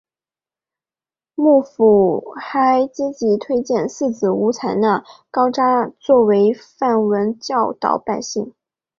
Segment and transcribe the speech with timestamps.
[1.35, 8.51] 幕府还积极推荐寺子屋采纳高札作为范文教导百姓。